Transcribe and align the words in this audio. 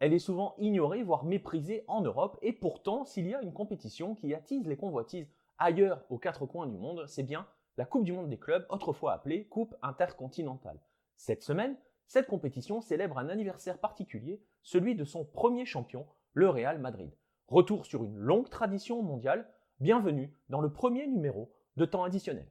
elle 0.00 0.14
est 0.14 0.18
souvent 0.18 0.54
ignorée, 0.58 1.02
voire 1.02 1.24
méprisée 1.24 1.84
en 1.86 2.00
Europe, 2.00 2.38
et 2.40 2.54
pourtant, 2.54 3.04
s'il 3.04 3.28
y 3.28 3.34
a 3.34 3.42
une 3.42 3.52
compétition 3.52 4.14
qui 4.14 4.34
attise 4.34 4.66
les 4.66 4.78
convoitises 4.78 5.30
ailleurs 5.58 6.02
aux 6.08 6.18
quatre 6.18 6.46
coins 6.46 6.66
du 6.66 6.78
monde, 6.78 7.04
c'est 7.06 7.22
bien 7.22 7.46
la 7.76 7.84
Coupe 7.84 8.04
du 8.04 8.12
Monde 8.12 8.30
des 8.30 8.38
clubs, 8.38 8.64
autrefois 8.70 9.12
appelée 9.12 9.44
Coupe 9.44 9.76
intercontinentale. 9.82 10.80
Cette 11.16 11.42
semaine, 11.42 11.76
cette 12.06 12.26
compétition 12.26 12.80
célèbre 12.80 13.18
un 13.18 13.28
anniversaire 13.28 13.78
particulier, 13.78 14.42
celui 14.62 14.94
de 14.94 15.04
son 15.04 15.24
premier 15.24 15.66
champion, 15.66 16.06
le 16.32 16.48
Real 16.48 16.78
Madrid. 16.78 17.10
Retour 17.48 17.84
sur 17.84 18.02
une 18.02 18.16
longue 18.16 18.48
tradition 18.48 19.02
mondiale, 19.02 19.46
bienvenue 19.80 20.34
dans 20.48 20.62
le 20.62 20.72
premier 20.72 21.06
numéro 21.06 21.52
de 21.76 21.84
temps 21.84 22.04
additionnel. 22.04 22.46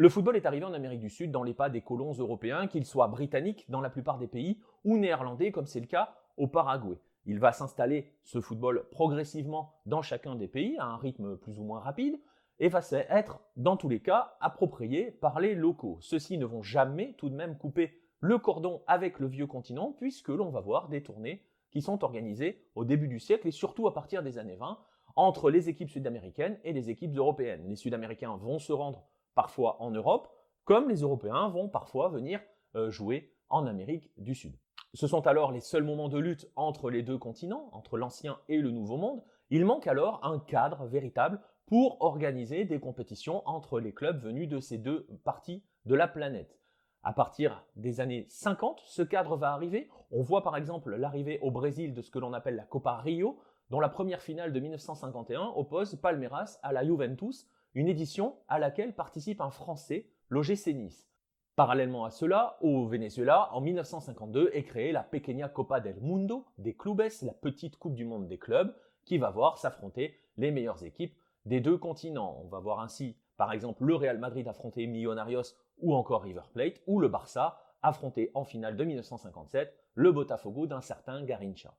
Le 0.00 0.08
football 0.08 0.36
est 0.36 0.46
arrivé 0.46 0.64
en 0.64 0.74
Amérique 0.74 1.00
du 1.00 1.10
Sud 1.10 1.32
dans 1.32 1.42
les 1.42 1.54
pas 1.54 1.70
des 1.70 1.80
colons 1.80 2.12
européens, 2.12 2.68
qu'ils 2.68 2.84
soient 2.84 3.08
britanniques 3.08 3.68
dans 3.68 3.80
la 3.80 3.90
plupart 3.90 4.16
des 4.16 4.28
pays 4.28 4.60
ou 4.84 4.96
néerlandais 4.96 5.50
comme 5.50 5.66
c'est 5.66 5.80
le 5.80 5.88
cas 5.88 6.14
au 6.36 6.46
Paraguay. 6.46 6.98
Il 7.26 7.40
va 7.40 7.50
s'installer 7.50 8.12
ce 8.22 8.40
football 8.40 8.84
progressivement 8.92 9.74
dans 9.86 10.00
chacun 10.00 10.36
des 10.36 10.46
pays 10.46 10.78
à 10.78 10.84
un 10.84 10.98
rythme 10.98 11.36
plus 11.36 11.58
ou 11.58 11.64
moins 11.64 11.80
rapide 11.80 12.16
et 12.60 12.68
va 12.68 12.80
être 13.10 13.40
dans 13.56 13.76
tous 13.76 13.88
les 13.88 13.98
cas 13.98 14.36
approprié 14.40 15.10
par 15.10 15.40
les 15.40 15.56
locaux. 15.56 15.98
Ceux-ci 16.00 16.38
ne 16.38 16.46
vont 16.46 16.62
jamais 16.62 17.14
tout 17.18 17.28
de 17.28 17.34
même 17.34 17.58
couper 17.58 18.00
le 18.20 18.38
cordon 18.38 18.82
avec 18.86 19.18
le 19.18 19.26
vieux 19.26 19.48
continent 19.48 19.96
puisque 19.98 20.28
l'on 20.28 20.50
va 20.50 20.60
voir 20.60 20.88
des 20.88 21.02
tournées 21.02 21.42
qui 21.72 21.82
sont 21.82 22.04
organisées 22.04 22.62
au 22.76 22.84
début 22.84 23.08
du 23.08 23.18
siècle 23.18 23.48
et 23.48 23.50
surtout 23.50 23.88
à 23.88 23.94
partir 23.94 24.22
des 24.22 24.38
années 24.38 24.54
20 24.54 24.78
entre 25.16 25.50
les 25.50 25.68
équipes 25.68 25.90
sud-américaines 25.90 26.56
et 26.62 26.72
les 26.72 26.88
équipes 26.88 27.16
européennes. 27.16 27.64
Les 27.66 27.74
Sud-Américains 27.74 28.36
vont 28.36 28.60
se 28.60 28.72
rendre 28.72 29.08
parfois 29.38 29.80
en 29.80 29.92
Europe, 29.92 30.28
comme 30.64 30.88
les 30.88 31.02
Européens 31.02 31.48
vont 31.48 31.68
parfois 31.68 32.08
venir 32.08 32.40
euh, 32.74 32.90
jouer 32.90 33.32
en 33.50 33.68
Amérique 33.68 34.10
du 34.16 34.34
Sud. 34.34 34.58
Ce 34.94 35.06
sont 35.06 35.28
alors 35.28 35.52
les 35.52 35.60
seuls 35.60 35.84
moments 35.84 36.08
de 36.08 36.18
lutte 36.18 36.50
entre 36.56 36.90
les 36.90 37.04
deux 37.04 37.18
continents, 37.18 37.68
entre 37.70 37.98
l'ancien 37.98 38.40
et 38.48 38.56
le 38.56 38.72
nouveau 38.72 38.96
monde. 38.96 39.22
Il 39.50 39.64
manque 39.64 39.86
alors 39.86 40.18
un 40.24 40.40
cadre 40.40 40.86
véritable 40.86 41.40
pour 41.66 42.02
organiser 42.02 42.64
des 42.64 42.80
compétitions 42.80 43.46
entre 43.46 43.78
les 43.78 43.94
clubs 43.94 44.20
venus 44.20 44.48
de 44.48 44.58
ces 44.58 44.76
deux 44.76 45.06
parties 45.22 45.62
de 45.84 45.94
la 45.94 46.08
planète. 46.08 46.58
À 47.04 47.12
partir 47.12 47.64
des 47.76 48.00
années 48.00 48.26
50, 48.30 48.80
ce 48.86 49.02
cadre 49.02 49.36
va 49.36 49.52
arriver. 49.52 49.88
On 50.10 50.22
voit 50.22 50.42
par 50.42 50.56
exemple 50.56 50.96
l'arrivée 50.96 51.38
au 51.42 51.52
Brésil 51.52 51.94
de 51.94 52.02
ce 52.02 52.10
que 52.10 52.18
l'on 52.18 52.32
appelle 52.32 52.56
la 52.56 52.64
Copa 52.64 52.96
Rio, 52.96 53.38
dont 53.70 53.78
la 53.78 53.88
première 53.88 54.20
finale 54.20 54.52
de 54.52 54.58
1951 54.58 55.52
oppose 55.54 55.94
Palmeiras 55.94 56.58
à 56.64 56.72
la 56.72 56.84
Juventus, 56.84 57.48
une 57.74 57.88
édition 57.88 58.36
à 58.48 58.58
laquelle 58.58 58.94
participe 58.94 59.40
un 59.40 59.50
Français, 59.50 60.10
l'OGC 60.28 60.74
Nice. 60.74 61.08
Parallèlement 61.56 62.04
à 62.04 62.10
cela, 62.10 62.56
au 62.60 62.86
Venezuela, 62.86 63.48
en 63.52 63.60
1952 63.60 64.50
est 64.52 64.62
créée 64.62 64.92
la 64.92 65.02
Pequeña 65.02 65.48
Copa 65.48 65.80
del 65.80 66.00
Mundo 66.00 66.46
des 66.56 66.76
Clubes, 66.76 67.02
la 67.22 67.32
petite 67.32 67.76
Coupe 67.78 67.94
du 67.94 68.04
Monde 68.04 68.28
des 68.28 68.38
clubs, 68.38 68.74
qui 69.04 69.18
va 69.18 69.30
voir 69.30 69.58
s'affronter 69.58 70.14
les 70.36 70.50
meilleures 70.50 70.84
équipes 70.84 71.16
des 71.46 71.60
deux 71.60 71.76
continents. 71.76 72.40
On 72.44 72.48
va 72.48 72.60
voir 72.60 72.80
ainsi, 72.80 73.16
par 73.36 73.52
exemple, 73.52 73.84
le 73.84 73.96
Real 73.96 74.18
Madrid 74.18 74.46
affronter 74.46 74.86
Millonarios 74.86 75.54
ou 75.78 75.94
encore 75.94 76.22
River 76.22 76.42
Plate, 76.52 76.80
ou 76.86 77.00
le 77.00 77.08
Barça 77.08 77.60
affronter 77.82 78.30
en 78.34 78.44
finale 78.44 78.76
de 78.76 78.84
1957 78.84 79.74
le 79.94 80.12
Botafogo 80.12 80.66
d'un 80.66 80.80
certain 80.80 81.22
Garincha. 81.24 81.74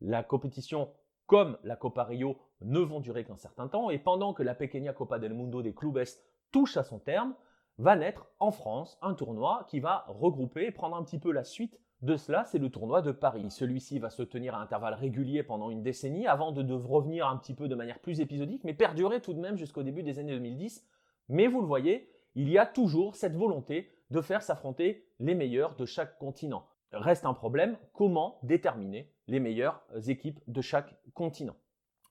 La 0.00 0.22
compétition 0.22 0.90
comme 1.26 1.58
la 1.64 1.76
Copa 1.76 2.04
Rio 2.04 2.38
ne 2.60 2.80
vont 2.80 3.00
durer 3.00 3.24
qu'un 3.24 3.36
certain 3.36 3.68
temps, 3.68 3.90
et 3.90 3.98
pendant 3.98 4.34
que 4.34 4.42
la 4.42 4.54
Pequeña 4.54 4.92
Copa 4.92 5.18
del 5.18 5.34
Mundo 5.34 5.62
des 5.62 5.74
Clubes 5.74 6.04
touche 6.52 6.76
à 6.76 6.84
son 6.84 6.98
terme, 6.98 7.34
va 7.78 7.96
naître 7.96 8.26
en 8.38 8.52
France 8.52 8.98
un 9.02 9.14
tournoi 9.14 9.66
qui 9.68 9.80
va 9.80 10.04
regrouper 10.08 10.66
et 10.66 10.70
prendre 10.70 10.96
un 10.96 11.02
petit 11.02 11.18
peu 11.18 11.32
la 11.32 11.44
suite 11.44 11.80
de 12.02 12.16
cela, 12.16 12.44
c'est 12.44 12.58
le 12.58 12.70
tournoi 12.70 13.02
de 13.02 13.12
Paris. 13.12 13.50
Celui-ci 13.50 13.98
va 13.98 14.10
se 14.10 14.22
tenir 14.22 14.54
à 14.54 14.60
intervalles 14.60 14.94
réguliers 14.94 15.42
pendant 15.42 15.70
une 15.70 15.82
décennie 15.82 16.26
avant 16.26 16.52
de, 16.52 16.72
revenir 16.74 17.26
un 17.26 17.36
petit 17.36 17.54
peu 17.54 17.66
de 17.66 17.74
manière 17.74 17.98
plus 17.98 18.20
épisodique, 18.20 18.62
mais 18.64 18.74
perdurer 18.74 19.20
tout 19.20 19.32
de 19.32 19.40
même 19.40 19.56
jusqu'au 19.56 19.82
début 19.82 20.02
des 20.02 20.18
années 20.18 20.34
2010. 20.34 20.86
Mais 21.30 21.46
vous 21.46 21.60
le 21.60 21.66
voyez, 21.66 22.10
il 22.34 22.50
y 22.50 22.58
a 22.58 22.66
toujours 22.66 23.16
cette 23.16 23.34
volonté 23.34 23.90
de 24.10 24.20
faire 24.20 24.42
s'affronter 24.42 25.08
les 25.18 25.34
meilleurs 25.34 25.76
de 25.76 25.86
chaque 25.86 26.18
continent. 26.18 26.66
Reste 26.92 27.24
un 27.24 27.34
problème, 27.34 27.78
comment 27.94 28.38
déterminer 28.42 29.13
les 29.26 29.40
meilleures 29.40 29.82
équipes 30.06 30.40
de 30.46 30.60
chaque 30.60 30.94
continent 31.14 31.56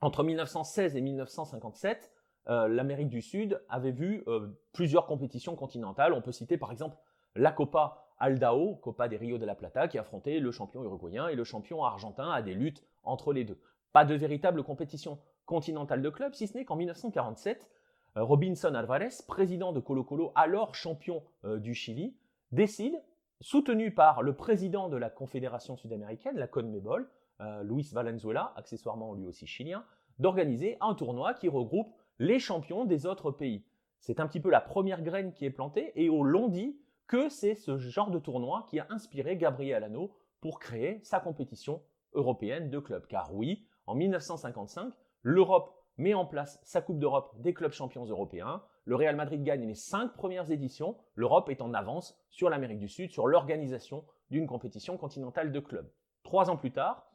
Entre 0.02 0.24
1916 0.24 0.96
et 0.96 1.02
1957, 1.02 2.12
euh, 2.50 2.68
l'Amérique 2.68 3.10
du 3.10 3.22
Sud 3.22 3.62
avait 3.70 3.92
vu 3.92 4.24
euh, 4.28 4.48
plusieurs 4.74 5.06
compétitions 5.06 5.56
continentales. 5.56 6.14
On 6.14 6.22
peut 6.22 6.32
citer 6.32 6.58
par 6.58 6.72
exemple 6.72 6.98
la 7.36 7.52
Copa 7.52 8.08
Aldao, 8.20 8.76
Copa 8.76 9.08
des 9.08 9.18
Rio 9.18 9.38
de 9.38 9.46
la 9.46 9.56
Plata, 9.56 9.88
qui 9.88 9.98
affrontait 9.98 10.40
le 10.40 10.52
champion 10.52 10.84
uruguayen 10.84 11.28
et 11.30 11.36
le 11.36 11.44
champion 11.44 11.84
argentin 11.84 12.30
à 12.30 12.42
des 12.42 12.54
luttes 12.54 12.84
entre 13.04 13.34
les 13.34 13.44
deux. 13.44 13.60
Pas 13.92 14.06
de 14.06 14.16
véritable 14.16 14.64
compétition 14.64 15.20
continentale 15.46 16.02
de 16.02 16.10
club, 16.10 16.34
si 16.34 16.48
ce 16.48 16.58
n'est 16.58 16.66
qu'en 16.66 16.76
1947, 16.76 17.70
euh, 18.18 18.24
Robinson 18.24 18.74
Alvarez, 18.76 19.10
président 19.28 19.72
de 19.72 19.80
Colo 19.80 20.04
Colo, 20.04 20.32
alors 20.36 20.76
champion 20.76 21.24
du 21.44 21.74
Chili, 21.74 22.16
décide 22.52 23.02
soutenu 23.44 23.94
par 23.94 24.24
le 24.24 24.34
président 24.34 24.88
de 24.88 24.96
la 24.96 25.10
Confédération 25.10 25.76
sud-américaine, 25.76 26.38
la 26.38 26.48
CONMEBOL, 26.48 27.10
euh, 27.42 27.64
Luis 27.64 27.90
Valenzuela, 27.92 28.54
accessoirement 28.56 29.14
lui 29.14 29.28
aussi 29.28 29.46
chilien, 29.46 29.84
d'organiser 30.18 30.78
un 30.80 30.96
tournoi 30.96 31.34
qui 31.34 31.50
regroupe 31.50 31.94
les 32.20 32.40
champions 32.40 32.86
des 32.86 33.06
autres 33.06 33.32
pays. 33.32 33.66
C'est 34.00 34.22
un 34.22 34.28
petit 34.28 34.40
peu 34.40 34.50
la 34.50 34.62
première 34.62 35.02
graine 35.02 35.34
qui 35.34 35.46
est 35.46 35.50
plantée 35.52 35.92
et 35.96 36.10
on 36.10 36.24
l'on 36.24 36.48
dit 36.48 36.80
que 37.08 37.28
c'est 37.28 37.56
ce 37.56 37.78
genre 37.78 38.12
de 38.12 38.20
tournoi 38.20 38.66
qui 38.70 38.80
a 38.80 38.88
inspiré 38.90 39.36
Gabriel 39.36 39.84
Ano 39.84 40.16
pour 40.40 40.60
créer 40.60 41.02
sa 41.04 41.20
compétition 41.20 41.82
européenne 42.14 42.70
de 42.70 42.80
clubs. 42.80 43.06
Car 43.08 43.34
oui, 43.36 43.68
en 43.88 43.96
1955, 43.96 44.94
l'Europe 45.22 45.84
met 45.98 46.14
en 46.14 46.26
place 46.26 46.60
sa 46.64 46.82
Coupe 46.82 47.00
d'Europe 47.00 47.36
des 47.40 47.54
clubs 47.54 47.74
champions 47.74 48.06
européens. 48.06 48.64
Le 48.86 48.96
Real 48.96 49.16
Madrid 49.16 49.44
gagne 49.44 49.66
les 49.66 49.76
cinq 49.76 50.14
premières 50.14 50.52
éditions. 50.52 50.98
L'Europe 51.16 51.50
est 51.50 51.62
en 51.62 51.74
avance 51.74 52.20
sur 52.30 52.50
l'Amérique 52.50 52.80
du 52.80 52.90
Sud, 52.90 53.12
sur 53.12 53.28
l'organisation 53.28 54.04
d'une 54.30 54.48
compétition 54.48 54.98
continentale 54.98 55.52
de 55.52 55.60
clubs. 55.60 55.90
Trois 56.24 56.50
ans 56.50 56.58
plus 56.58 56.72
tard, 56.72 57.12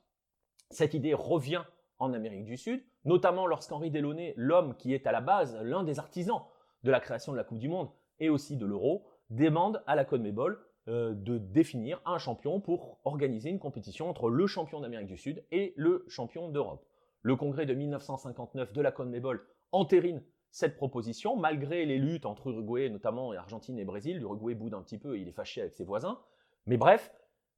cette 0.71 0.95
idée 0.95 1.15
revient 1.15 1.63
en 1.99 2.13
Amérique 2.13 2.45
du 2.45 2.57
Sud, 2.57 2.83
notamment 3.05 3.47
lorsqu'Henri 3.47 3.91
Delaunay, 3.91 4.35
l'homme 4.37 4.77
qui 4.77 4.95
est 4.95 5.07
à 5.07 5.13
la 5.13 5.21
base 5.21 5.59
l'un 5.63 5.83
des 5.83 5.99
artisans 5.99 6.43
de 6.85 6.91
la 6.91 7.01
création 7.01 7.33
de 7.33 7.37
la 7.37 7.45
Coupe 7.45 7.59
du 7.59 7.69
Monde 7.69 7.91
et 8.21 8.29
aussi 8.29 8.57
de 8.57 8.67
l'Euro, 8.67 9.05
demande 9.31 9.83
à 9.87 9.95
la 9.95 10.05
CONMEBOL 10.05 10.59
euh, 10.89 11.15
de 11.15 11.39
définir 11.39 12.01
un 12.07 12.19
champion 12.19 12.61
pour 12.61 12.99
organiser 13.05 13.51
une 13.51 13.59
compétition 13.59 14.09
entre 14.09 14.31
le 14.31 14.47
champion 14.47 14.81
d'Amérique 14.81 15.09
du 15.09 15.19
Sud 15.19 15.45
et 15.51 15.75
le 15.77 16.05
champion 16.09 16.49
d'Europe. 16.49 16.87
Le 17.23 17.37
congrès 17.37 17.67
de 17.67 17.75
1959 17.75 18.73
de 18.73 18.81
la 18.81 18.93
CONMEBOL 18.93 19.45
entérine 19.73 20.23
cette 20.51 20.77
proposition, 20.77 21.37
malgré 21.37 21.85
les 21.85 21.99
luttes 21.99 22.27
entre 22.27 22.49
Uruguay, 22.49 22.89
notamment, 22.89 23.33
Argentine 23.33 23.79
et 23.79 23.85
Brésil. 23.85 24.19
L'Uruguay 24.19 24.55
boude 24.55 24.75
un 24.75 24.83
petit 24.83 24.99
peu 24.99 25.17
et 25.17 25.21
il 25.21 25.29
est 25.29 25.33
fâché 25.33 25.61
avec 25.61 25.75
ses 25.75 25.85
voisins. 25.85 26.21
Mais 26.67 26.77
bref, 26.77 27.13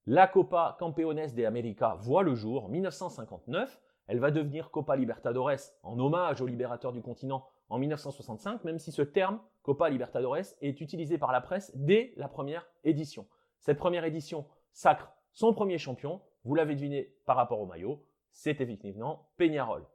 la 0.07 0.27
Copa 0.27 0.77
Campeones 0.79 1.27
de 1.35 1.45
América 1.45 1.97
voit 2.01 2.23
le 2.23 2.35
jour 2.35 2.65
en 2.65 2.69
1959. 2.69 3.81
Elle 4.07 4.19
va 4.19 4.31
devenir 4.31 4.71
Copa 4.71 4.97
Libertadores 4.97 5.73
en 5.83 5.99
hommage 5.99 6.41
au 6.41 6.47
libérateur 6.47 6.93
du 6.93 7.01
continent 7.01 7.47
en 7.69 7.79
1965, 7.79 8.65
même 8.65 8.79
si 8.79 8.91
ce 8.91 9.03
terme, 9.03 9.41
Copa 9.63 9.89
Libertadores, 9.89 10.57
est 10.61 10.81
utilisé 10.81 11.17
par 11.17 11.31
la 11.31 11.41
presse 11.41 11.71
dès 11.77 12.13
la 12.17 12.29
première 12.29 12.67
édition. 12.83 13.29
Cette 13.61 13.79
première 13.79 14.05
édition 14.05 14.47
sacre 14.73 15.13
son 15.33 15.55
premier 15.55 15.79
champion, 15.79 16.21
vous 16.45 16.55
l'avez 16.55 16.75
deviné 16.75 17.15
par 17.27 17.37
rapport 17.37 17.61
au 17.61 17.67
maillot, 17.67 18.05
c'est 18.33 18.61
effectivement 18.61 19.29
Peñarol. 19.37 19.87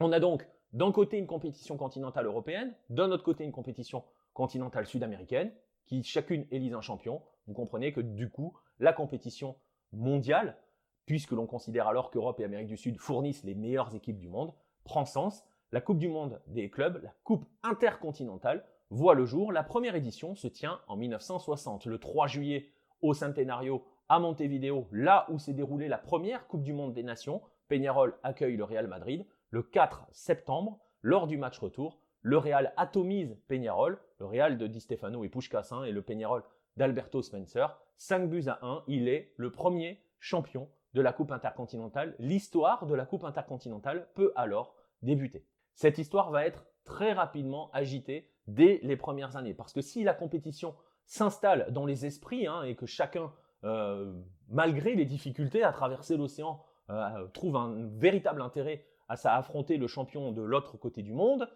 On 0.00 0.12
a 0.12 0.20
donc 0.20 0.46
d'un 0.76 0.92
côté 0.92 1.16
une 1.16 1.26
compétition 1.26 1.78
continentale 1.78 2.26
européenne, 2.26 2.74
d'un 2.90 3.10
autre 3.10 3.24
côté 3.24 3.44
une 3.44 3.50
compétition 3.52 4.04
continentale 4.34 4.86
sud-américaine, 4.86 5.50
qui 5.86 6.02
chacune 6.02 6.46
élise 6.50 6.74
un 6.74 6.82
champion. 6.82 7.22
Vous 7.46 7.54
comprenez 7.54 7.94
que 7.94 8.02
du 8.02 8.28
coup, 8.28 8.52
la 8.78 8.92
compétition 8.92 9.56
mondiale, 9.94 10.58
puisque 11.06 11.30
l'on 11.30 11.46
considère 11.46 11.88
alors 11.88 12.10
qu'Europe 12.10 12.40
et 12.40 12.44
Amérique 12.44 12.66
du 12.66 12.76
Sud 12.76 12.98
fournissent 12.98 13.42
les 13.42 13.54
meilleures 13.54 13.94
équipes 13.94 14.18
du 14.18 14.28
monde, 14.28 14.52
prend 14.84 15.06
sens. 15.06 15.44
La 15.72 15.80
Coupe 15.80 15.98
du 15.98 16.08
Monde 16.08 16.42
des 16.46 16.68
clubs, 16.68 17.02
la 17.02 17.14
Coupe 17.24 17.46
intercontinentale, 17.62 18.62
voit 18.90 19.14
le 19.14 19.24
jour. 19.24 19.52
La 19.52 19.62
première 19.62 19.94
édition 19.94 20.34
se 20.34 20.46
tient 20.46 20.80
en 20.88 20.96
1960, 20.96 21.86
le 21.86 21.98
3 21.98 22.26
juillet 22.26 22.68
au 23.00 23.14
Centenario 23.14 23.82
à 24.10 24.18
Montevideo, 24.18 24.88
là 24.92 25.26
où 25.30 25.38
s'est 25.38 25.54
déroulée 25.54 25.88
la 25.88 25.98
première 25.98 26.46
Coupe 26.46 26.62
du 26.62 26.74
Monde 26.74 26.92
des 26.92 27.02
Nations. 27.02 27.40
Peñarol 27.68 28.14
accueille 28.22 28.56
le 28.56 28.64
Real 28.64 28.88
Madrid. 28.88 29.24
Le 29.56 29.62
4 29.62 30.06
septembre, 30.12 30.78
lors 31.00 31.26
du 31.26 31.38
match 31.38 31.58
retour, 31.58 31.98
le 32.20 32.36
Real 32.36 32.74
atomise 32.76 33.38
Peñarol, 33.48 33.98
le 34.18 34.26
Real 34.26 34.58
de 34.58 34.66
Di 34.66 34.80
Stefano 34.80 35.24
et 35.24 35.30
Pushkassin 35.30 35.84
et 35.84 35.92
le 35.92 36.02
Peñarol 36.02 36.42
d'Alberto 36.76 37.22
Spencer. 37.22 37.74
5 37.96 38.28
buts 38.28 38.48
à 38.48 38.58
1, 38.60 38.84
il 38.86 39.08
est 39.08 39.32
le 39.38 39.50
premier 39.50 40.02
champion 40.18 40.68
de 40.92 41.00
la 41.00 41.14
Coupe 41.14 41.32
intercontinentale, 41.32 42.14
l'histoire 42.18 42.84
de 42.84 42.94
la 42.94 43.06
Coupe 43.06 43.24
intercontinentale 43.24 44.10
peut 44.14 44.30
alors 44.36 44.74
débuter. 45.00 45.46
Cette 45.74 45.96
histoire 45.96 46.30
va 46.30 46.44
être 46.44 46.66
très 46.84 47.14
rapidement 47.14 47.70
agitée 47.72 48.30
dès 48.48 48.78
les 48.82 48.98
premières 48.98 49.36
années, 49.36 49.54
parce 49.54 49.72
que 49.72 49.80
si 49.80 50.04
la 50.04 50.12
compétition 50.12 50.74
s'installe 51.06 51.72
dans 51.72 51.86
les 51.86 52.04
esprits 52.04 52.46
hein, 52.46 52.62
et 52.64 52.76
que 52.76 52.84
chacun, 52.84 53.32
euh, 53.64 54.20
malgré 54.50 54.94
les 54.96 55.06
difficultés 55.06 55.62
à 55.62 55.72
traverser 55.72 56.18
l'océan, 56.18 56.62
euh, 56.90 57.26
trouve 57.28 57.56
un 57.56 57.88
véritable 57.96 58.42
intérêt 58.42 58.84
à, 59.08 59.36
affronter 59.36 59.76
le 59.76 59.86
champion 59.86 60.32
de 60.32 60.42
l'autre 60.42 60.76
côté 60.76 61.02
du 61.02 61.12
monde, 61.12 61.48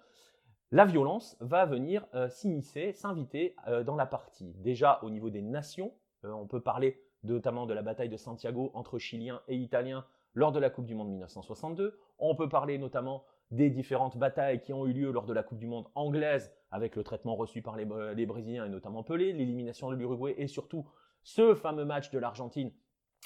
la 0.73 0.85
violence 0.85 1.37
va 1.41 1.67
venir 1.67 2.07
euh, 2.15 2.29
s'immiscer, 2.29 2.93
s'inviter 2.93 3.57
dans 3.85 3.97
la 3.97 4.07
partie. 4.07 4.55
Déjà 4.59 5.01
au 5.03 5.11
niveau 5.11 5.31
des 5.31 5.43
nations, 5.43 5.93
on 6.23 6.47
peut 6.47 6.61
parler 6.61 7.03
notamment 7.25 7.67
de 7.67 7.75
la 7.75 7.83
bataille 7.83 8.09
de 8.09 8.17
Santiago 8.17 8.71
entre 8.75 8.99
Chiliens 8.99 9.43
et 9.49 9.57
Italiens 9.57 10.05
lors 10.35 10.53
de 10.53 10.61
la 10.61 10.71
Coupe 10.71 10.87
du 10.87 10.95
Monde 10.95 11.11
1962. 11.11 11.99
On 12.19 12.35
peut 12.35 12.49
parler 12.49 12.79
notamment 12.79 13.25
des 13.51 13.71
différentes 13.71 14.17
batailles 14.17 14.61
qui 14.61 14.73
ont 14.73 14.87
eu 14.87 14.93
lieu 14.93 15.11
lors 15.11 15.27
de 15.27 15.33
la 15.33 15.43
Coupe 15.43 15.59
du 15.59 15.67
Monde 15.67 15.89
anglaise, 15.95 16.53
avec 16.71 16.95
le 16.95 17.03
traitement 17.03 17.35
reçu 17.35 17.63
par 17.63 17.77
les, 17.77 17.87
les 18.15 18.27
Brésiliens 18.27 18.65
et 18.65 18.69
notamment 18.69 19.03
Pelé, 19.03 19.33
l'élimination 19.33 19.91
de 19.91 19.97
l'Uruguay 19.97 20.35
et 20.39 20.47
surtout 20.47 20.87
ce 21.23 21.55
fameux 21.55 21.85
match 21.85 22.11
de 22.11 22.19
l'Argentine, 22.19 22.73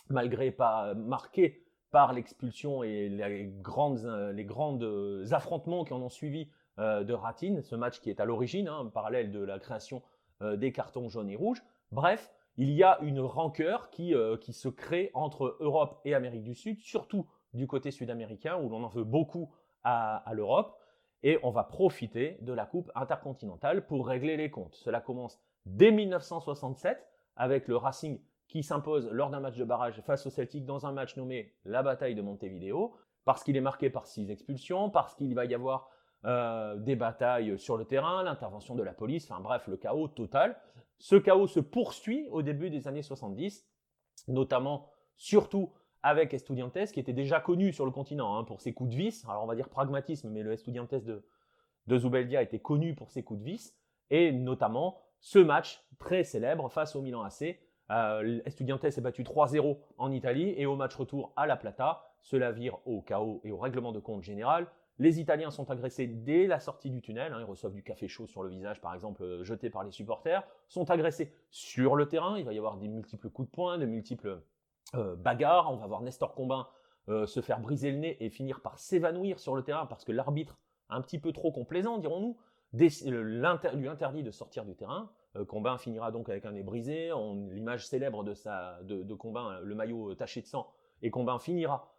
malgré 0.08 0.50
pas 0.50 0.94
marqué 0.94 1.62
par 1.94 2.12
l'expulsion 2.12 2.82
et 2.82 3.08
les 3.08 3.46
grandes, 3.62 4.04
les 4.34 4.44
grandes 4.44 5.24
affrontements 5.30 5.84
qui 5.84 5.92
en 5.92 6.02
ont 6.02 6.08
suivi 6.08 6.48
euh, 6.80 7.04
de 7.04 7.12
Ratine, 7.12 7.62
ce 7.62 7.76
match 7.76 8.00
qui 8.00 8.10
est 8.10 8.18
à 8.18 8.24
l'origine, 8.24 8.66
hein, 8.66 8.90
parallèle 8.92 9.30
de 9.30 9.38
la 9.38 9.60
création 9.60 10.02
euh, 10.42 10.56
des 10.56 10.72
cartons 10.72 11.08
jaunes 11.08 11.30
et 11.30 11.36
rouges. 11.36 11.62
Bref, 11.92 12.32
il 12.56 12.72
y 12.72 12.82
a 12.82 12.98
une 13.02 13.20
rancœur 13.20 13.90
qui, 13.90 14.12
euh, 14.12 14.36
qui 14.36 14.52
se 14.52 14.68
crée 14.68 15.12
entre 15.14 15.56
Europe 15.60 16.00
et 16.04 16.16
Amérique 16.16 16.42
du 16.42 16.56
Sud, 16.56 16.80
surtout 16.80 17.28
du 17.52 17.68
côté 17.68 17.92
sud-américain, 17.92 18.56
où 18.56 18.68
l'on 18.68 18.82
en 18.82 18.88
veut 18.88 19.04
beaucoup 19.04 19.52
à, 19.84 20.24
l'Europe. 20.32 20.76
Et 21.22 21.38
on 21.44 21.52
va 21.52 21.62
profiter 21.62 22.38
de 22.40 22.52
la 22.52 22.66
Coupe 22.66 22.90
intercontinentale 22.96 23.86
pour 23.86 24.08
régler 24.08 24.36
les 24.36 24.50
comptes. 24.50 24.74
Cela 24.74 25.00
commence 25.00 25.38
dès 25.64 25.92
1967 25.92 27.06
avec 27.36 27.68
le 27.68 27.76
Racing 27.76 28.18
qui 28.48 28.62
s'impose 28.62 29.08
lors 29.10 29.30
d'un 29.30 29.40
match 29.40 29.56
de 29.56 29.64
barrage 29.64 30.00
face 30.02 30.26
au 30.26 30.30
Celtic 30.30 30.64
dans 30.64 30.86
un 30.86 30.92
match 30.92 31.16
nommé 31.16 31.54
la 31.64 31.82
bataille 31.82 32.14
de 32.14 32.22
Montevideo, 32.22 32.94
parce 33.24 33.42
qu'il 33.42 33.56
est 33.56 33.62
marqué 33.62 33.90
par 33.90 34.06
six 34.06 34.30
expulsions, 34.30 34.90
parce 34.90 35.14
qu'il 35.14 35.34
va 35.34 35.44
y 35.44 35.54
avoir 35.54 35.88
euh, 36.26 36.76
des 36.76 36.96
batailles 36.96 37.58
sur 37.58 37.76
le 37.76 37.84
terrain, 37.84 38.22
l'intervention 38.22 38.74
de 38.74 38.82
la 38.82 38.92
police, 38.92 39.30
enfin 39.30 39.40
bref, 39.40 39.66
le 39.66 39.76
chaos 39.76 40.08
total. 40.08 40.56
Ce 40.98 41.16
chaos 41.16 41.46
se 41.46 41.60
poursuit 41.60 42.28
au 42.30 42.42
début 42.42 42.70
des 42.70 42.88
années 42.88 43.02
70, 43.02 43.66
notamment 44.28 44.88
surtout 45.16 45.72
avec 46.02 46.34
Estudiantes, 46.34 46.92
qui 46.92 47.00
était 47.00 47.12
déjà 47.12 47.40
connu 47.40 47.72
sur 47.72 47.84
le 47.84 47.90
continent 47.90 48.38
hein, 48.38 48.44
pour 48.44 48.60
ses 48.60 48.74
coups 48.74 48.90
de 48.90 48.96
vis. 48.96 49.24
Alors 49.28 49.42
on 49.42 49.46
va 49.46 49.54
dire 49.54 49.68
pragmatisme, 49.68 50.28
mais 50.30 50.42
le 50.42 50.52
Estudiantes 50.52 50.94
de, 50.94 51.26
de 51.86 51.98
Zubeldia 51.98 52.42
était 52.42 52.58
connu 52.58 52.94
pour 52.94 53.10
ses 53.10 53.22
coups 53.22 53.40
de 53.40 53.44
vis, 53.44 53.76
et 54.10 54.32
notamment 54.32 54.98
ce 55.20 55.38
match 55.38 55.82
très 55.98 56.24
célèbre 56.24 56.70
face 56.70 56.96
au 56.96 57.02
Milan 57.02 57.22
AC. 57.22 57.58
Euh, 57.90 58.40
Estudiantes 58.44 58.84
est 58.84 59.00
battu 59.00 59.22
3-0 59.22 59.78
en 59.98 60.12
Italie, 60.12 60.54
et 60.56 60.66
au 60.66 60.76
match 60.76 60.94
retour 60.94 61.32
à 61.36 61.46
La 61.46 61.56
Plata, 61.56 62.10
cela 62.22 62.50
vire 62.50 62.78
au 62.86 63.02
chaos 63.02 63.40
et 63.44 63.52
au 63.52 63.58
règlement 63.58 63.92
de 63.92 64.00
compte 64.00 64.22
général. 64.22 64.66
Les 64.98 65.20
Italiens 65.20 65.50
sont 65.50 65.70
agressés 65.70 66.06
dès 66.06 66.46
la 66.46 66.60
sortie 66.60 66.88
du 66.88 67.02
tunnel, 67.02 67.32
hein, 67.32 67.38
ils 67.40 67.44
reçoivent 67.44 67.74
du 67.74 67.82
café 67.82 68.06
chaud 68.06 68.26
sur 68.28 68.44
le 68.44 68.48
visage 68.48 68.80
par 68.80 68.94
exemple 68.94 69.24
euh, 69.24 69.42
jeté 69.42 69.68
par 69.68 69.82
les 69.82 69.90
supporters, 69.90 70.46
sont 70.68 70.88
agressés 70.90 71.34
sur 71.50 71.96
le 71.96 72.06
terrain, 72.06 72.38
il 72.38 72.44
va 72.44 72.52
y 72.52 72.58
avoir 72.58 72.76
des 72.76 72.88
multiples 72.88 73.28
coups 73.28 73.48
de 73.48 73.54
poing, 73.54 73.78
de 73.78 73.86
multiples 73.86 74.40
euh, 74.94 75.16
bagarres, 75.16 75.72
on 75.72 75.76
va 75.76 75.86
voir 75.86 76.02
Nestor 76.02 76.34
Combin 76.34 76.68
se 77.26 77.42
faire 77.42 77.60
briser 77.60 77.90
le 77.90 77.98
nez 77.98 78.16
et 78.24 78.30
finir 78.30 78.62
par 78.62 78.78
s'évanouir 78.78 79.38
sur 79.38 79.54
le 79.54 79.62
terrain 79.62 79.84
parce 79.84 80.04
que 80.04 80.12
l'arbitre, 80.12 80.58
un 80.88 81.02
petit 81.02 81.18
peu 81.18 81.32
trop 81.32 81.52
complaisant 81.52 81.98
dirons-nous, 81.98 82.38
lui 82.72 83.88
interdit 83.88 84.22
de 84.22 84.30
sortir 84.30 84.64
du 84.64 84.74
terrain. 84.74 85.10
Combin 85.48 85.78
finira 85.78 86.12
donc 86.12 86.28
avec 86.28 86.44
un 86.44 86.52
nez 86.52 86.62
brisé, 86.62 87.10
l'image 87.50 87.86
célèbre 87.86 88.22
de, 88.22 89.02
de, 89.02 89.14
Combin, 89.14 89.58
le 89.60 89.74
maillot 89.74 90.14
taché 90.14 90.40
de 90.42 90.46
sang, 90.46 90.70
et 91.02 91.10
Combin 91.10 91.38
finira 91.38 91.92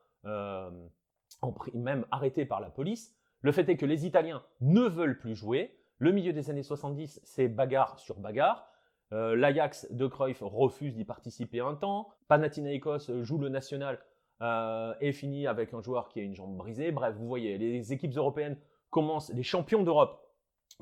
même 1.74 2.06
arrêté 2.12 2.46
par 2.46 2.62
la 2.62 2.70
police. 2.70 3.16
Le 3.42 3.52
fait 3.52 3.68
est 3.70 3.78
que 3.78 3.86
les 3.86 4.06
Italiens 4.06 4.44
ne 4.62 4.82
veulent 4.82 5.20
plus 5.20 5.36
jouer. 5.36 5.78
Le 6.00 6.12
milieu 6.12 6.34
des 6.34 6.50
années 6.50 6.64
70, 6.64 7.22
c'est 7.24 7.48
bagarre 7.48 8.00
sur 8.00 8.20
bagarre. 8.20 8.68
Euh, 9.14 9.36
L'Ajax 9.36 9.92
de 9.92 10.08
Cruyff 10.08 10.40
refuse 10.42 10.96
d'y 10.96 11.06
participer 11.06 11.60
un 11.60 11.76
temps. 11.76 12.10
Panathinaikos 12.28 13.22
joue 13.22 13.38
le 13.38 13.50
national 13.50 14.00
euh, 14.42 14.94
et 15.00 15.12
finit 15.12 15.48
avec 15.48 15.74
un 15.74 15.82
joueur 15.82 16.10
qui 16.10 16.20
a 16.20 16.24
une 16.24 16.34
jambe 16.34 16.58
brisée. 16.58 16.92
Bref, 16.92 17.16
vous 17.16 17.28
voyez, 17.28 17.58
les 17.58 17.94
équipes 17.94 18.16
européennes 18.16 18.58
commencent, 18.90 19.32
les 19.32 19.44
champions 19.44 19.84
d'Europe 19.84 20.22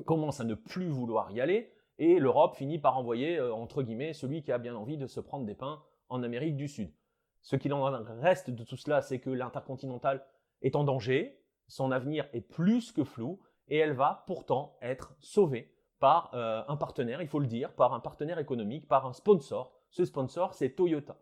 commencent 0.06 0.40
à 0.40 0.44
ne 0.44 0.54
plus 0.54 0.88
vouloir 0.88 1.30
y 1.32 1.40
aller. 1.40 1.72
Et 1.98 2.18
l'Europe 2.18 2.56
finit 2.56 2.78
par 2.78 2.98
envoyer, 2.98 3.38
euh, 3.38 3.54
entre 3.54 3.82
guillemets, 3.82 4.12
celui 4.12 4.42
qui 4.42 4.52
a 4.52 4.58
bien 4.58 4.74
envie 4.74 4.98
de 4.98 5.06
se 5.06 5.20
prendre 5.20 5.46
des 5.46 5.54
pains 5.54 5.82
en 6.08 6.22
Amérique 6.22 6.56
du 6.56 6.68
Sud. 6.68 6.92
Ce 7.42 7.56
qu'il 7.56 7.72
en 7.72 7.84
reste 8.20 8.50
de 8.50 8.64
tout 8.64 8.76
cela, 8.76 9.02
c'est 9.02 9.20
que 9.20 9.30
l'intercontinental 9.30 10.24
est 10.62 10.76
en 10.76 10.84
danger, 10.84 11.40
son 11.68 11.92
avenir 11.92 12.26
est 12.32 12.40
plus 12.40 12.90
que 12.90 13.04
flou, 13.04 13.40
et 13.68 13.78
elle 13.78 13.92
va 13.92 14.24
pourtant 14.26 14.76
être 14.82 15.14
sauvée 15.20 15.72
par 16.00 16.30
euh, 16.34 16.62
un 16.68 16.76
partenaire, 16.76 17.22
il 17.22 17.28
faut 17.28 17.38
le 17.38 17.46
dire, 17.46 17.72
par 17.72 17.94
un 17.94 18.00
partenaire 18.00 18.38
économique, 18.38 18.88
par 18.88 19.06
un 19.06 19.12
sponsor. 19.12 19.72
Ce 19.90 20.04
sponsor, 20.04 20.54
c'est 20.54 20.70
Toyota. 20.70 21.16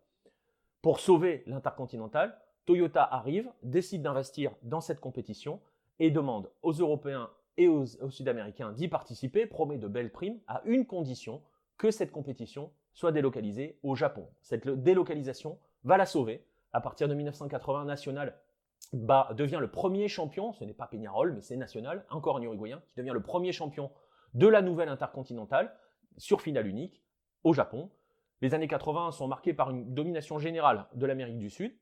Pour 0.81 0.99
sauver 0.99 1.43
l'intercontinental, 1.45 2.37
Toyota 2.65 3.03
arrive, 3.03 3.51
décide 3.61 4.01
d'investir 4.01 4.53
dans 4.61 4.81
cette 4.81 4.99
compétition 4.99 5.61
et 5.99 6.11
demande 6.11 6.51
aux 6.61 6.73
Européens 6.73 7.29
et 7.57 7.67
aux, 7.67 7.85
Sud-Américains 7.85 8.71
d'y 8.71 8.87
participer, 8.87 9.45
promet 9.45 9.77
de 9.77 9.87
belles 9.87 10.11
primes 10.11 10.39
à 10.47 10.61
une 10.65 10.85
condition, 10.85 11.41
que 11.77 11.91
cette 11.91 12.11
compétition 12.11 12.71
soit 12.93 13.11
délocalisée 13.11 13.79
au 13.83 13.95
Japon. 13.95 14.27
Cette 14.41 14.67
délocalisation 14.67 15.59
va 15.83 15.97
la 15.97 16.05
sauver. 16.05 16.45
À 16.71 16.81
partir 16.81 17.07
de 17.07 17.13
1980, 17.13 17.85
National 17.85 18.39
bah, 18.93 19.29
devient 19.35 19.57
le 19.59 19.69
premier 19.69 20.07
champion, 20.07 20.53
ce 20.53 20.63
n'est 20.63 20.73
pas 20.73 20.87
Peñarol, 20.87 21.33
mais 21.33 21.41
c'est 21.41 21.57
National, 21.57 22.05
encore 22.09 22.37
un 22.37 22.41
Uruguayen, 22.41 22.81
qui 22.91 22.99
devient 22.99 23.13
le 23.13 23.21
premier 23.21 23.51
champion 23.51 23.91
de 24.33 24.47
la 24.47 24.61
nouvelle 24.61 24.89
intercontinentale 24.89 25.75
sur 26.17 26.41
finale 26.41 26.67
unique 26.67 27.03
au 27.43 27.53
Japon. 27.53 27.91
Les 28.41 28.53
années 28.53 28.67
80 28.67 29.11
sont 29.11 29.27
marquées 29.27 29.53
par 29.53 29.69
une 29.69 29.93
domination 29.93 30.37
générale 30.37 30.85
de 30.93 31.05
l'Amérique 31.05 31.39
du 31.39 31.49
Sud 31.49 31.75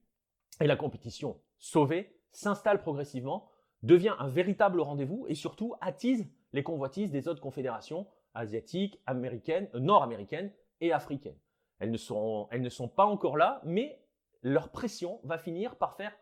et 0.60 0.68
la 0.68 0.76
compétition 0.76 1.42
sauvée 1.58 2.18
s'installe 2.32 2.82
progressivement, 2.82 3.51
devient 3.84 4.16
un 4.20 4.28
véritable 4.28 4.82
rendez-vous 4.82 5.26
et 5.28 5.36
surtout 5.36 5.76
attise 5.82 6.28
les 6.54 6.64
convoitises 6.64 7.12
des 7.12 7.28
autres 7.28 7.42
confédérations 7.42 8.08
asiatiques, 8.34 9.00
américaines, 9.06 9.70
euh, 9.76 9.80
nord-américaines 9.80 10.52
et 10.80 10.92
africaines. 10.92 11.38
Elles 11.80 11.92
ne, 11.92 11.98
sont, 11.98 12.48
pas 12.96 13.06
encore 13.06 13.38
là, 13.38 13.62
mais 13.64 14.00
leur 14.44 14.70
pression 14.70 15.20
va 15.24 15.38
finir 15.38 15.76
par 15.78 15.96
faire 15.96 16.16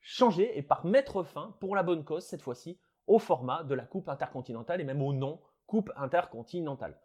changer 0.00 0.56
et 0.56 0.62
par 0.62 0.86
mettre 0.86 1.24
fin, 1.24 1.56
pour 1.60 1.74
la 1.74 1.82
bonne 1.82 2.04
cause 2.04 2.24
cette 2.24 2.42
fois-ci, 2.42 2.78
au 3.08 3.18
format 3.18 3.64
de 3.64 3.74
la 3.74 3.84
Coupe 3.84 4.08
intercontinentale 4.08 4.80
et 4.80 4.84
même 4.84 5.02
au 5.02 5.12
nom 5.12 5.40
Coupe 5.66 5.90
intercontinentale. 5.96 6.98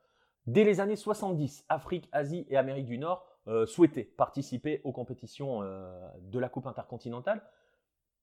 Dès 0.45 0.63
les 0.63 0.79
années 0.79 0.95
70, 0.95 1.65
Afrique, 1.69 2.07
Asie 2.11 2.45
et 2.49 2.57
Amérique 2.57 2.85
du 2.85 2.97
Nord 2.97 3.25
euh, 3.47 3.65
souhaitaient 3.65 4.03
participer 4.03 4.81
aux 4.83 4.91
compétitions 4.91 5.63
euh, 5.63 6.07
de 6.21 6.39
la 6.39 6.49
Coupe 6.49 6.67
intercontinentale. 6.67 7.41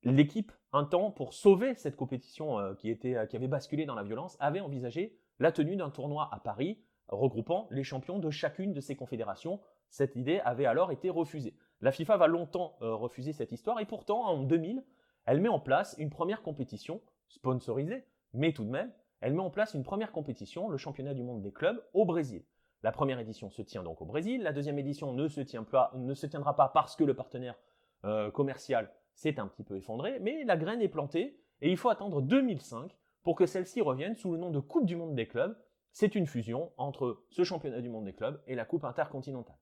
L'équipe, 0.04 0.52
un 0.72 0.84
temps, 0.84 1.10
pour 1.10 1.32
sauver 1.32 1.74
cette 1.74 1.96
compétition 1.96 2.58
euh, 2.58 2.74
qui, 2.74 2.90
était, 2.90 3.26
qui 3.28 3.36
avait 3.36 3.48
basculé 3.48 3.86
dans 3.86 3.94
la 3.94 4.02
violence, 4.02 4.36
avait 4.40 4.60
envisagé 4.60 5.16
la 5.38 5.52
tenue 5.52 5.76
d'un 5.76 5.90
tournoi 5.90 6.28
à 6.32 6.38
Paris 6.38 6.78
regroupant 7.08 7.68
les 7.70 7.84
champions 7.84 8.18
de 8.18 8.30
chacune 8.30 8.72
de 8.72 8.80
ces 8.80 8.96
confédérations. 8.96 9.60
Cette 9.90 10.16
idée 10.16 10.40
avait 10.40 10.66
alors 10.66 10.92
été 10.92 11.10
refusée. 11.10 11.56
La 11.80 11.92
FIFA 11.92 12.16
va 12.16 12.26
longtemps 12.26 12.76
euh, 12.82 12.94
refuser 12.94 13.32
cette 13.32 13.52
histoire 13.52 13.80
et 13.80 13.86
pourtant, 13.86 14.24
en 14.24 14.42
2000, 14.42 14.84
elle 15.26 15.40
met 15.40 15.48
en 15.48 15.60
place 15.60 15.94
une 15.98 16.10
première 16.10 16.42
compétition 16.42 17.00
sponsorisée, 17.28 18.04
mais 18.32 18.52
tout 18.52 18.64
de 18.64 18.70
même, 18.70 18.92
elle 19.20 19.34
met 19.34 19.40
en 19.40 19.50
place 19.50 19.74
une 19.74 19.82
première 19.82 20.12
compétition, 20.12 20.68
le 20.68 20.76
championnat 20.76 21.14
du 21.14 21.22
monde 21.22 21.42
des 21.42 21.52
clubs, 21.52 21.82
au 21.92 22.04
Brésil. 22.04 22.44
La 22.82 22.92
première 22.92 23.18
édition 23.18 23.50
se 23.50 23.62
tient 23.62 23.82
donc 23.82 24.02
au 24.02 24.04
Brésil, 24.04 24.42
la 24.42 24.52
deuxième 24.52 24.78
édition 24.78 25.12
ne 25.12 25.28
se, 25.28 25.40
tient 25.40 25.64
pas, 25.64 25.90
ne 25.94 26.12
se 26.12 26.26
tiendra 26.26 26.54
pas 26.54 26.68
parce 26.68 26.96
que 26.96 27.04
le 27.04 27.14
partenaire 27.14 27.58
euh, 28.04 28.30
commercial 28.30 28.92
s'est 29.14 29.38
un 29.38 29.46
petit 29.46 29.64
peu 29.64 29.76
effondré, 29.76 30.18
mais 30.20 30.44
la 30.44 30.56
graine 30.56 30.82
est 30.82 30.88
plantée 30.88 31.38
et 31.60 31.70
il 31.70 31.76
faut 31.76 31.88
attendre 31.88 32.20
2005 32.20 32.96
pour 33.22 33.36
que 33.36 33.46
celle-ci 33.46 33.80
revienne 33.80 34.16
sous 34.16 34.32
le 34.32 34.38
nom 34.38 34.50
de 34.50 34.60
Coupe 34.60 34.86
du 34.86 34.96
monde 34.96 35.14
des 35.14 35.26
clubs. 35.26 35.56
C'est 35.92 36.14
une 36.14 36.26
fusion 36.26 36.72
entre 36.76 37.24
ce 37.30 37.44
championnat 37.44 37.80
du 37.80 37.88
monde 37.88 38.04
des 38.04 38.12
clubs 38.12 38.42
et 38.46 38.54
la 38.54 38.64
Coupe 38.64 38.84
intercontinentale. 38.84 39.58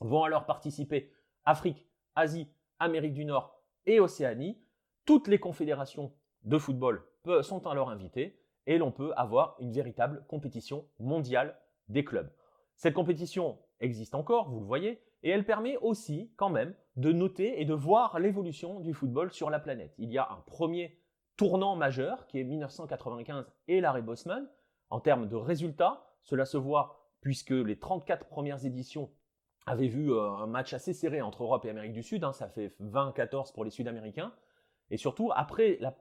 Vont 0.00 0.24
alors 0.24 0.46
participer 0.46 1.10
Afrique, 1.44 1.88
Asie, 2.14 2.48
Amérique 2.78 3.14
du 3.14 3.24
Nord 3.24 3.58
et 3.86 4.00
Océanie, 4.00 4.60
toutes 5.04 5.28
les 5.28 5.38
confédérations 5.38 6.12
de 6.44 6.58
football 6.58 7.04
sont 7.42 7.66
alors 7.66 7.90
invitées 7.90 8.40
et 8.66 8.78
l'on 8.78 8.92
peut 8.92 9.12
avoir 9.16 9.56
une 9.60 9.72
véritable 9.72 10.24
compétition 10.28 10.88
mondiale 10.98 11.58
des 11.88 12.04
clubs. 12.04 12.30
Cette 12.76 12.94
compétition 12.94 13.58
existe 13.82 14.14
encore, 14.14 14.48
vous 14.48 14.60
le 14.60 14.66
voyez, 14.66 15.02
et 15.22 15.30
elle 15.30 15.44
permet 15.44 15.76
aussi 15.78 16.32
quand 16.36 16.48
même 16.48 16.74
de 16.96 17.12
noter 17.12 17.60
et 17.60 17.64
de 17.64 17.74
voir 17.74 18.18
l'évolution 18.18 18.80
du 18.80 18.94
football 18.94 19.32
sur 19.32 19.50
la 19.50 19.60
planète. 19.60 19.94
Il 19.98 20.10
y 20.10 20.18
a 20.18 20.28
un 20.30 20.42
premier 20.46 20.98
tournant 21.36 21.76
majeur 21.76 22.26
qui 22.26 22.40
est 22.40 22.44
1995 22.44 23.52
et 23.68 23.80
l'arrêt 23.80 24.02
Bosman. 24.02 24.48
En 24.90 25.00
termes 25.00 25.28
de 25.28 25.36
résultats, 25.36 26.06
cela 26.22 26.44
se 26.44 26.56
voit 26.56 27.10
puisque 27.20 27.50
les 27.50 27.78
34 27.78 28.26
premières 28.26 28.64
éditions 28.66 29.10
avaient 29.64 29.88
vu 29.88 30.12
euh, 30.12 30.28
un 30.28 30.46
match 30.46 30.74
assez 30.74 30.92
serré 30.92 31.22
entre 31.22 31.44
Europe 31.44 31.64
et 31.64 31.70
Amérique 31.70 31.92
du 31.92 32.02
Sud. 32.02 32.24
Hein. 32.24 32.32
ça 32.32 32.48
fait 32.48 32.74
20-14 32.80 33.52
pour 33.52 33.64
les 33.64 33.70
Sud-Américains. 33.70 34.32
Et 34.90 34.96
surtout, 34.96 35.30
après 35.34 35.78
la 35.80 35.96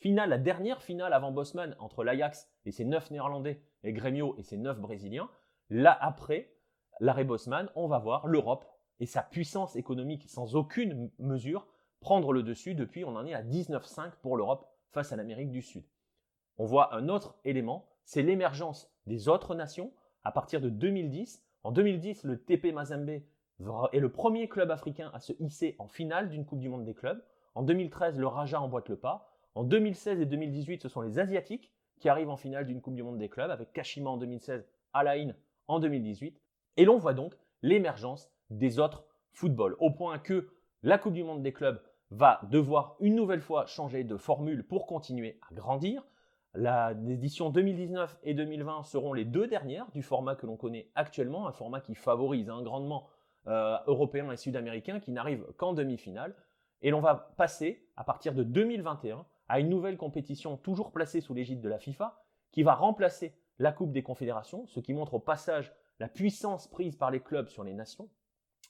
finale, 0.00 0.30
la 0.30 0.38
dernière 0.38 0.82
finale 0.82 1.12
avant 1.12 1.30
Bosman 1.30 1.76
entre 1.78 2.04
l'Ajax 2.04 2.50
et 2.64 2.72
ses 2.72 2.84
9 2.84 3.10
Néerlandais 3.10 3.62
et 3.84 3.92
Grêmio 3.92 4.34
et 4.38 4.42
ses 4.42 4.56
9 4.56 4.80
Brésiliens, 4.80 5.30
là 5.68 5.96
après 6.00 6.52
l'arrêt 7.02 7.24
Bosman, 7.24 7.68
on 7.74 7.88
va 7.88 7.98
voir 7.98 8.26
l'Europe 8.28 8.64
et 9.00 9.06
sa 9.06 9.22
puissance 9.22 9.74
économique 9.74 10.24
sans 10.28 10.54
aucune 10.54 11.10
mesure 11.18 11.66
prendre 12.00 12.32
le 12.32 12.42
dessus 12.42 12.74
depuis 12.74 13.04
on 13.04 13.16
en 13.16 13.26
est 13.26 13.34
à 13.34 13.42
19,5 13.42 14.12
pour 14.22 14.36
l'Europe 14.36 14.68
face 14.92 15.12
à 15.12 15.16
l'Amérique 15.16 15.50
du 15.50 15.62
Sud. 15.62 15.84
On 16.58 16.64
voit 16.64 16.94
un 16.94 17.08
autre 17.08 17.34
élément, 17.44 17.88
c'est 18.04 18.22
l'émergence 18.22 18.88
des 19.06 19.28
autres 19.28 19.54
nations 19.56 19.92
à 20.22 20.30
partir 20.30 20.60
de 20.60 20.68
2010. 20.68 21.44
En 21.64 21.72
2010, 21.72 22.22
le 22.22 22.40
TP 22.40 22.72
Mazembe 22.72 23.08
est 23.10 23.98
le 23.98 24.08
premier 24.08 24.48
club 24.48 24.70
africain 24.70 25.10
à 25.12 25.18
se 25.18 25.32
hisser 25.40 25.74
en 25.80 25.88
finale 25.88 26.28
d'une 26.28 26.44
Coupe 26.44 26.60
du 26.60 26.68
Monde 26.68 26.84
des 26.84 26.94
clubs. 26.94 27.22
En 27.56 27.62
2013, 27.62 28.18
le 28.18 28.28
Raja 28.28 28.60
emboîte 28.60 28.88
le 28.88 28.96
pas. 28.96 29.28
En 29.56 29.64
2016 29.64 30.20
et 30.20 30.26
2018, 30.26 30.82
ce 30.82 30.88
sont 30.88 31.00
les 31.00 31.18
Asiatiques 31.18 31.72
qui 31.98 32.08
arrivent 32.08 32.30
en 32.30 32.36
finale 32.36 32.66
d'une 32.66 32.80
Coupe 32.80 32.94
du 32.94 33.02
Monde 33.02 33.18
des 33.18 33.28
clubs 33.28 33.50
avec 33.50 33.72
Kashima 33.72 34.10
en 34.10 34.16
2016, 34.16 34.68
Alain 34.92 35.32
en 35.66 35.80
2018. 35.80 36.40
Et 36.76 36.84
l'on 36.84 36.98
voit 36.98 37.14
donc 37.14 37.34
l'émergence 37.62 38.30
des 38.50 38.78
autres 38.78 39.04
footballs, 39.32 39.76
au 39.78 39.90
point 39.90 40.18
que 40.18 40.48
la 40.82 40.98
Coupe 40.98 41.14
du 41.14 41.24
Monde 41.24 41.42
des 41.42 41.52
clubs 41.52 41.80
va 42.10 42.40
devoir 42.50 42.96
une 43.00 43.14
nouvelle 43.14 43.40
fois 43.40 43.66
changer 43.66 44.04
de 44.04 44.16
formule 44.16 44.66
pour 44.66 44.86
continuer 44.86 45.38
à 45.50 45.54
grandir. 45.54 46.04
L'édition 46.54 47.48
2019 47.48 48.18
et 48.24 48.34
2020 48.34 48.82
seront 48.82 49.14
les 49.14 49.24
deux 49.24 49.46
dernières 49.46 49.90
du 49.92 50.02
format 50.02 50.34
que 50.34 50.44
l'on 50.44 50.56
connaît 50.56 50.90
actuellement, 50.94 51.48
un 51.48 51.52
format 51.52 51.80
qui 51.80 51.94
favorise 51.94 52.50
un 52.50 52.62
grandement 52.62 53.08
euh, 53.46 53.78
européen 53.86 54.30
et 54.30 54.36
sud-américain 54.36 55.00
qui 55.00 55.12
n'arrive 55.12 55.46
qu'en 55.56 55.72
demi-finale. 55.72 56.34
Et 56.82 56.90
l'on 56.90 57.00
va 57.00 57.32
passer, 57.36 57.86
à 57.96 58.04
partir 58.04 58.34
de 58.34 58.42
2021, 58.42 59.24
à 59.48 59.60
une 59.60 59.70
nouvelle 59.70 59.96
compétition 59.96 60.56
toujours 60.58 60.92
placée 60.92 61.20
sous 61.20 61.32
l'égide 61.32 61.60
de 61.60 61.68
la 61.68 61.78
FIFA, 61.78 62.22
qui 62.50 62.62
va 62.62 62.74
remplacer 62.74 63.34
la 63.58 63.72
Coupe 63.72 63.92
des 63.92 64.02
Confédérations, 64.02 64.66
ce 64.66 64.80
qui 64.80 64.92
montre 64.92 65.14
au 65.14 65.18
passage 65.18 65.72
la 66.02 66.08
puissance 66.08 66.66
prise 66.66 66.96
par 66.96 67.12
les 67.12 67.20
clubs 67.20 67.48
sur 67.48 67.62
les 67.62 67.74
nations, 67.74 68.10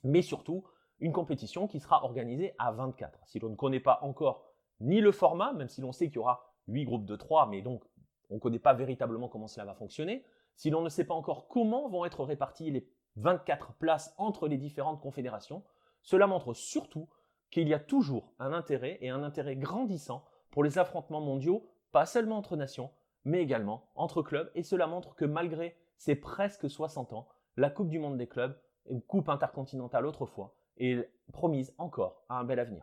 mais 0.04 0.20
surtout 0.20 0.64
une 0.98 1.14
compétition 1.14 1.66
qui 1.66 1.80
sera 1.80 2.04
organisée 2.04 2.54
à 2.58 2.72
24. 2.72 3.18
Si 3.24 3.38
l'on 3.38 3.48
ne 3.48 3.56
connaît 3.56 3.80
pas 3.80 4.00
encore 4.02 4.44
ni 4.80 5.00
le 5.00 5.12
format, 5.12 5.54
même 5.54 5.70
si 5.70 5.80
l'on 5.80 5.92
sait 5.92 6.08
qu'il 6.08 6.16
y 6.16 6.18
aura 6.18 6.52
8 6.68 6.84
groupes 6.84 7.06
de 7.06 7.16
3, 7.16 7.46
mais 7.46 7.62
donc 7.62 7.84
on 8.28 8.34
ne 8.34 8.38
connaît 8.38 8.58
pas 8.58 8.74
véritablement 8.74 9.30
comment 9.30 9.48
cela 9.48 9.64
va 9.64 9.72
fonctionner, 9.72 10.26
si 10.56 10.68
l'on 10.68 10.82
ne 10.82 10.90
sait 10.90 11.06
pas 11.06 11.14
encore 11.14 11.48
comment 11.48 11.88
vont 11.88 12.04
être 12.04 12.22
réparties 12.22 12.70
les 12.70 12.86
24 13.16 13.72
places 13.78 14.14
entre 14.18 14.46
les 14.46 14.58
différentes 14.58 15.00
confédérations, 15.00 15.64
cela 16.02 16.26
montre 16.26 16.52
surtout 16.52 17.08
qu'il 17.50 17.66
y 17.66 17.72
a 17.72 17.80
toujours 17.80 18.34
un 18.40 18.52
intérêt 18.52 18.98
et 19.00 19.08
un 19.08 19.22
intérêt 19.22 19.56
grandissant 19.56 20.26
pour 20.50 20.64
les 20.64 20.76
affrontements 20.76 21.22
mondiaux, 21.22 21.66
pas 21.92 22.04
seulement 22.04 22.36
entre 22.36 22.56
nations, 22.56 22.90
mais 23.24 23.40
également 23.40 23.88
entre 23.94 24.20
clubs, 24.20 24.50
et 24.54 24.62
cela 24.62 24.86
montre 24.86 25.14
que 25.14 25.24
malgré 25.24 25.78
ces 26.02 26.16
presque 26.16 26.68
60 26.68 27.12
ans, 27.12 27.28
la 27.56 27.70
Coupe 27.70 27.88
du 27.88 28.00
Monde 28.00 28.18
des 28.18 28.26
clubs, 28.26 28.60
une 28.90 29.02
Coupe 29.02 29.28
intercontinentale 29.28 30.04
autrefois, 30.04 30.56
est 30.76 31.08
promise 31.32 31.72
encore 31.78 32.24
à 32.28 32.40
un 32.40 32.44
bel 32.44 32.58
avenir. 32.58 32.82